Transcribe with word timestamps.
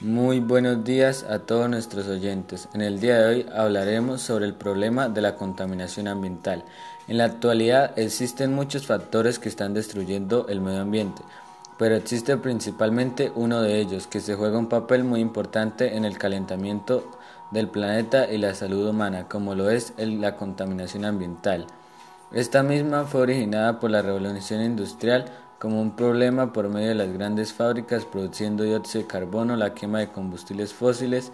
Muy 0.00 0.38
buenos 0.38 0.84
días 0.84 1.24
a 1.24 1.40
todos 1.40 1.68
nuestros 1.68 2.06
oyentes. 2.06 2.68
En 2.72 2.82
el 2.82 3.00
día 3.00 3.18
de 3.18 3.26
hoy 3.26 3.46
hablaremos 3.52 4.22
sobre 4.22 4.46
el 4.46 4.54
problema 4.54 5.08
de 5.08 5.20
la 5.20 5.34
contaminación 5.34 6.06
ambiental. 6.06 6.62
En 7.08 7.18
la 7.18 7.24
actualidad 7.24 7.98
existen 7.98 8.54
muchos 8.54 8.86
factores 8.86 9.40
que 9.40 9.48
están 9.48 9.74
destruyendo 9.74 10.46
el 10.48 10.60
medio 10.60 10.82
ambiente, 10.82 11.22
pero 11.80 11.96
existe 11.96 12.36
principalmente 12.36 13.32
uno 13.34 13.60
de 13.60 13.80
ellos 13.80 14.06
que 14.06 14.20
se 14.20 14.36
juega 14.36 14.56
un 14.56 14.68
papel 14.68 15.02
muy 15.02 15.18
importante 15.18 15.96
en 15.96 16.04
el 16.04 16.16
calentamiento 16.16 17.10
del 17.50 17.66
planeta 17.66 18.30
y 18.30 18.38
la 18.38 18.54
salud 18.54 18.88
humana, 18.88 19.26
como 19.28 19.56
lo 19.56 19.68
es 19.68 19.94
la 19.98 20.36
contaminación 20.36 21.06
ambiental. 21.06 21.66
Esta 22.30 22.62
misma 22.62 23.04
fue 23.04 23.22
originada 23.22 23.80
por 23.80 23.90
la 23.90 24.02
revolución 24.02 24.62
industrial 24.62 25.24
como 25.58 25.82
un 25.82 25.96
problema 25.96 26.52
por 26.52 26.68
medio 26.68 26.88
de 26.88 26.94
las 26.94 27.12
grandes 27.12 27.52
fábricas 27.52 28.04
produciendo 28.04 28.62
dióxido 28.62 29.02
de 29.02 29.08
carbono, 29.08 29.56
la 29.56 29.74
quema 29.74 29.98
de 29.98 30.08
combustibles 30.08 30.72
fósiles, 30.72 31.32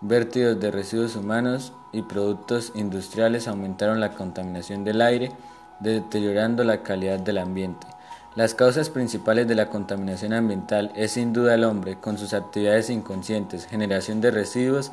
vértidos 0.00 0.58
de 0.58 0.70
residuos 0.70 1.14
humanos 1.14 1.72
y 1.92 2.02
productos 2.02 2.72
industriales 2.74 3.46
aumentaron 3.46 4.00
la 4.00 4.14
contaminación 4.14 4.82
del 4.82 5.02
aire, 5.02 5.32
deteriorando 5.78 6.64
la 6.64 6.82
calidad 6.82 7.20
del 7.20 7.38
ambiente. 7.38 7.86
Las 8.34 8.54
causas 8.54 8.90
principales 8.90 9.46
de 9.46 9.54
la 9.54 9.70
contaminación 9.70 10.32
ambiental 10.32 10.92
es 10.94 11.12
sin 11.12 11.32
duda 11.32 11.54
el 11.54 11.64
hombre, 11.64 11.96
con 11.96 12.18
sus 12.18 12.32
actividades 12.32 12.90
inconscientes, 12.90 13.66
generación 13.66 14.20
de 14.20 14.30
residuos 14.30 14.92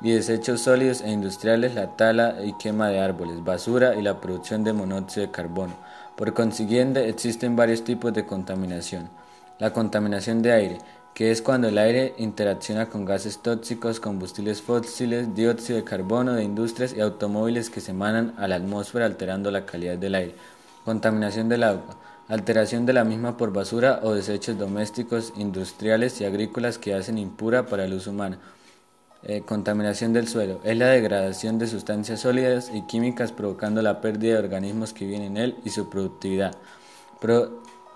y 0.00 0.12
desechos 0.12 0.60
sólidos 0.62 1.00
e 1.00 1.10
industriales, 1.10 1.74
la 1.74 1.96
tala 1.96 2.36
y 2.44 2.52
quema 2.54 2.88
de 2.88 3.00
árboles, 3.00 3.42
basura 3.42 3.94
y 3.94 4.02
la 4.02 4.20
producción 4.20 4.62
de 4.62 4.72
monóxido 4.72 5.26
de 5.26 5.32
carbono. 5.32 5.74
Por 6.16 6.32
consiguiente, 6.32 7.10
existen 7.10 7.56
varios 7.56 7.84
tipos 7.84 8.14
de 8.14 8.24
contaminación. 8.24 9.10
La 9.58 9.74
contaminación 9.74 10.40
de 10.40 10.52
aire, 10.52 10.78
que 11.12 11.30
es 11.30 11.42
cuando 11.42 11.68
el 11.68 11.76
aire 11.76 12.14
interacciona 12.16 12.86
con 12.86 13.04
gases 13.04 13.38
tóxicos, 13.42 14.00
combustibles 14.00 14.62
fósiles, 14.62 15.34
dióxido 15.34 15.76
de 15.76 15.84
carbono 15.84 16.32
de 16.32 16.42
industrias 16.42 16.94
y 16.94 17.00
automóviles 17.00 17.68
que 17.68 17.82
se 17.82 17.90
emanan 17.90 18.32
a 18.38 18.48
la 18.48 18.56
atmósfera 18.56 19.04
alterando 19.04 19.50
la 19.50 19.66
calidad 19.66 19.98
del 19.98 20.14
aire. 20.14 20.34
Contaminación 20.86 21.50
del 21.50 21.64
agua, 21.64 21.98
alteración 22.28 22.86
de 22.86 22.94
la 22.94 23.04
misma 23.04 23.36
por 23.36 23.52
basura 23.52 24.00
o 24.02 24.14
desechos 24.14 24.58
domésticos, 24.58 25.34
industriales 25.36 26.18
y 26.22 26.24
agrícolas 26.24 26.78
que 26.78 26.94
hacen 26.94 27.18
impura 27.18 27.66
para 27.66 27.84
el 27.84 27.92
uso 27.92 28.10
humano. 28.10 28.38
Eh, 29.22 29.42
contaminación 29.44 30.12
del 30.12 30.28
suelo 30.28 30.60
es 30.62 30.76
la 30.76 30.86
degradación 30.88 31.58
de 31.58 31.66
sustancias 31.66 32.20
sólidas 32.20 32.70
y 32.72 32.82
químicas 32.82 33.32
provocando 33.32 33.82
la 33.82 34.00
pérdida 34.00 34.34
de 34.34 34.44
organismos 34.44 34.92
que 34.92 35.06
viven 35.06 35.22
en 35.22 35.36
él 35.36 35.56
y 35.64 35.70
su 35.70 35.88
productividad. 35.88 36.56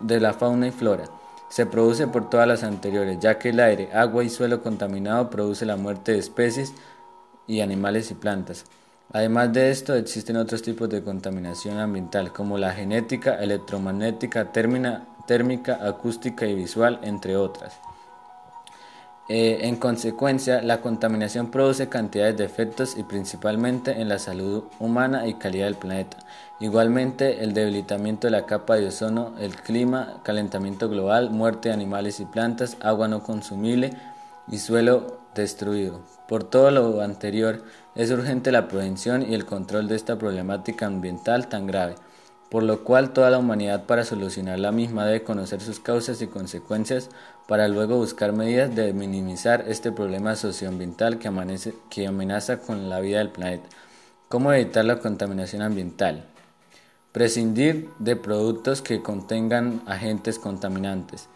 de 0.00 0.18
la 0.18 0.32
fauna 0.32 0.68
y 0.68 0.70
flora 0.70 1.04
se 1.50 1.66
produce 1.66 2.06
por 2.06 2.30
todas 2.30 2.46
las 2.46 2.62
anteriores, 2.62 3.18
ya 3.20 3.38
que 3.38 3.50
el 3.50 3.60
aire, 3.60 3.90
agua 3.92 4.24
y 4.24 4.30
suelo 4.30 4.62
contaminado 4.62 5.28
produce 5.30 5.66
la 5.66 5.76
muerte 5.76 6.12
de 6.12 6.18
especies 6.18 6.72
y 7.46 7.60
animales 7.60 8.10
y 8.12 8.14
plantas. 8.14 8.64
Además 9.12 9.52
de 9.52 9.70
esto, 9.70 9.96
existen 9.96 10.36
otros 10.36 10.62
tipos 10.62 10.88
de 10.88 11.02
contaminación 11.02 11.78
ambiental, 11.78 12.32
como 12.32 12.56
la 12.56 12.72
genética, 12.72 13.34
electromagnética, 13.42 14.52
térmica, 14.52 15.78
acústica 15.82 16.46
y 16.46 16.54
visual, 16.54 17.00
entre 17.02 17.36
otras. 17.36 17.74
Eh, 19.32 19.68
en 19.68 19.76
consecuencia, 19.76 20.60
la 20.60 20.80
contaminación 20.80 21.52
produce 21.52 21.88
cantidades 21.88 22.36
de 22.36 22.44
efectos 22.44 22.96
y 22.98 23.04
principalmente 23.04 24.00
en 24.00 24.08
la 24.08 24.18
salud 24.18 24.64
humana 24.80 25.28
y 25.28 25.34
calidad 25.34 25.66
del 25.66 25.76
planeta. 25.76 26.16
Igualmente, 26.58 27.44
el 27.44 27.54
debilitamiento 27.54 28.26
de 28.26 28.32
la 28.32 28.44
capa 28.44 28.74
de 28.74 28.88
ozono, 28.88 29.34
el 29.38 29.54
clima, 29.54 30.20
calentamiento 30.24 30.88
global, 30.88 31.30
muerte 31.30 31.68
de 31.68 31.76
animales 31.76 32.18
y 32.18 32.24
plantas, 32.24 32.76
agua 32.80 33.06
no 33.06 33.22
consumible 33.22 33.92
y 34.48 34.58
suelo 34.58 35.20
destruido. 35.36 36.00
Por 36.26 36.42
todo 36.42 36.72
lo 36.72 37.00
anterior, 37.00 37.62
es 37.94 38.10
urgente 38.10 38.50
la 38.50 38.66
prevención 38.66 39.22
y 39.22 39.34
el 39.34 39.46
control 39.46 39.86
de 39.86 39.94
esta 39.94 40.18
problemática 40.18 40.86
ambiental 40.86 41.46
tan 41.46 41.68
grave 41.68 41.94
por 42.50 42.64
lo 42.64 42.82
cual 42.82 43.12
toda 43.12 43.30
la 43.30 43.38
humanidad 43.38 43.84
para 43.84 44.04
solucionar 44.04 44.58
la 44.58 44.72
misma 44.72 45.06
debe 45.06 45.22
conocer 45.22 45.60
sus 45.60 45.78
causas 45.78 46.20
y 46.20 46.26
consecuencias 46.26 47.08
para 47.46 47.68
luego 47.68 47.96
buscar 47.96 48.32
medidas 48.32 48.74
de 48.74 48.92
minimizar 48.92 49.64
este 49.68 49.92
problema 49.92 50.34
socioambiental 50.34 51.18
que, 51.18 51.30
que 51.88 52.06
amenaza 52.08 52.58
con 52.58 52.90
la 52.90 53.00
vida 53.00 53.18
del 53.18 53.30
planeta. 53.30 53.68
¿Cómo 54.28 54.52
evitar 54.52 54.84
la 54.84 54.98
contaminación 54.98 55.62
ambiental? 55.62 56.24
Prescindir 57.12 57.88
de 57.98 58.16
productos 58.16 58.82
que 58.82 59.00
contengan 59.00 59.82
agentes 59.86 60.38
contaminantes. 60.38 61.28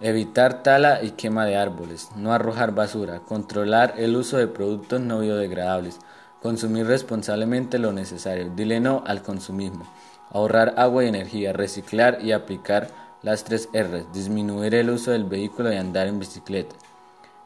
Evitar 0.00 0.62
tala 0.64 1.02
y 1.02 1.12
quema 1.12 1.44
de 1.44 1.56
árboles. 1.56 2.08
No 2.16 2.32
arrojar 2.32 2.74
basura. 2.74 3.20
Controlar 3.20 3.94
el 3.98 4.16
uso 4.16 4.36
de 4.36 4.48
productos 4.48 5.00
no 5.00 5.20
biodegradables. 5.20 5.98
Consumir 6.40 6.86
responsablemente 6.86 7.78
lo 7.78 7.92
necesario. 7.92 8.50
Dile 8.56 8.80
no 8.80 9.04
al 9.06 9.22
consumismo 9.22 9.86
ahorrar 10.32 10.74
agua 10.76 11.04
y 11.04 11.08
energía, 11.08 11.52
reciclar 11.52 12.18
y 12.22 12.32
aplicar 12.32 12.88
las 13.22 13.44
tres 13.44 13.68
R, 13.72 14.04
disminuir 14.12 14.74
el 14.74 14.90
uso 14.90 15.12
del 15.12 15.24
vehículo 15.24 15.72
y 15.72 15.76
andar 15.76 16.08
en 16.08 16.18
bicicleta. 16.18 16.74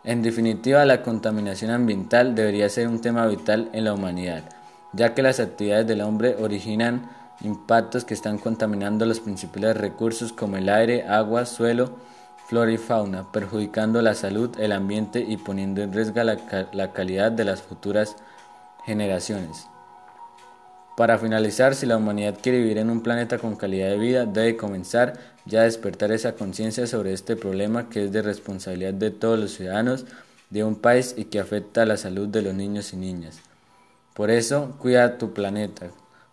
En 0.05 0.23
definitiva, 0.23 0.85
la 0.85 1.03
contaminación 1.03 1.71
ambiental 1.71 2.35
debería 2.35 2.69
ser 2.69 2.89
un 2.89 3.01
tema 3.01 3.27
vital 3.27 3.69
en 3.73 3.85
la 3.85 3.93
humanidad, 3.93 4.45
ya 4.93 5.15
que 5.15 5.23
las 5.23 5.41
actividades 5.41 5.87
del 5.87 6.01
hombre 6.01 6.37
originan 6.41 7.11
impactos 7.41 8.05
que 8.05 8.15
están 8.15 8.39
contaminando 8.39 9.05
los 9.05 9.21
principales 9.21 9.77
recursos 9.77 10.33
como 10.33 10.57
el 10.57 10.69
aire, 10.69 11.07
agua, 11.07 11.45
suelo, 11.45 11.91
flora 12.47 12.71
y 12.71 12.79
fauna, 12.79 13.31
perjudicando 13.33 14.01
la 14.01 14.15
salud, 14.15 14.59
el 14.61 14.73
ambiente 14.73 15.21
y 15.21 15.37
poniendo 15.37 15.83
en 15.83 15.93
riesgo 15.93 16.23
la, 16.23 16.39
la 16.73 16.93
calidad 16.93 17.33
de 17.33 17.45
las 17.45 17.61
futuras 17.61 18.17
generaciones. 18.85 19.69
Para 20.97 21.19
finalizar, 21.19 21.75
si 21.75 21.85
la 21.85 21.99
humanidad 21.99 22.39
quiere 22.43 22.59
vivir 22.59 22.79
en 22.79 22.89
un 22.89 23.03
planeta 23.03 23.37
con 23.37 23.55
calidad 23.55 23.91
de 23.91 23.99
vida, 23.99 24.25
debe 24.25 24.57
comenzar 24.57 25.19
ya 25.45 25.61
a 25.61 25.65
despertar 25.65 26.11
esa 26.11 26.33
conciencia 26.33 26.87
sobre 26.87 27.13
este 27.13 27.37
problema 27.37 27.91
que 27.91 28.07
es 28.07 28.13
de 28.13 28.23
responsabilidad 28.23 28.95
de 28.95 29.11
todos 29.11 29.39
los 29.39 29.53
ciudadanos 29.53 30.07
de 30.49 30.65
un 30.65 30.77
país 30.77 31.15
y 31.19 31.27
que 31.27 31.39
afecta 31.39 31.83
a 31.83 31.87
la 31.87 31.99
salud 31.99 32.29
de 32.29 32.41
los 32.41 32.55
niños 32.55 32.95
y 32.95 32.97
niñas. 32.97 33.41
Por 34.15 34.31
eso, 34.31 34.75
cuida 34.79 35.19
tu 35.19 35.35
planeta, 35.35 35.89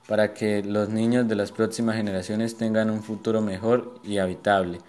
para 0.08 0.34
que 0.34 0.64
los 0.64 0.88
niños 0.88 1.28
de 1.28 1.36
las 1.36 1.52
próximas 1.52 1.98
generaciones 1.98 2.56
tengan 2.56 2.90
un 2.90 3.04
futuro 3.04 3.42
mejor 3.42 4.00
y 4.02 4.20
habitable. 4.20 4.80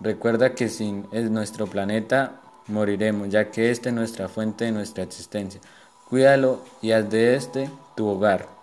Recuerda 0.00 0.54
que 0.54 0.68
sin 0.68 1.06
nuestro 1.30 1.66
planeta 1.66 2.42
moriremos, 2.66 3.30
ya 3.30 3.50
que 3.50 3.70
este 3.70 3.88
es 3.88 3.94
nuestra 3.94 4.28
fuente 4.28 4.66
de 4.66 4.72
nuestra 4.72 5.04
existencia. 5.04 5.62
Cuídalo 6.10 6.60
y 6.82 6.92
haz 6.92 7.08
de 7.08 7.36
este 7.36 7.70
tu 7.96 8.06
hogar. 8.06 8.53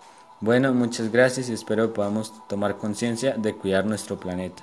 Bueno, 0.41 0.73
muchas 0.73 1.11
gracias 1.11 1.49
y 1.49 1.53
espero 1.53 1.93
podamos 1.93 2.33
tomar 2.47 2.79
conciencia 2.79 3.35
de 3.37 3.53
cuidar 3.53 3.85
nuestro 3.85 4.19
planeta. 4.19 4.59